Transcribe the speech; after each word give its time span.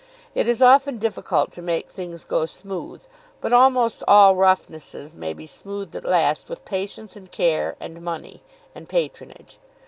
It 0.33 0.47
is 0.47 0.63
often 0.63 0.97
difficult 0.97 1.51
to 1.51 1.61
make 1.61 1.87
things 1.87 2.23
go 2.23 2.47
smooth, 2.47 3.03
but 3.39 3.53
almost 3.53 4.03
all 4.07 4.35
roughnesses 4.35 5.13
may 5.13 5.31
be 5.31 5.45
smoothed 5.45 5.95
at 5.95 6.03
last 6.05 6.49
with 6.49 6.65
patience 6.65 7.15
and 7.15 7.31
care, 7.31 7.75
and 7.79 8.01
money 8.01 8.41
and 8.73 8.89
patronage. 8.89 9.59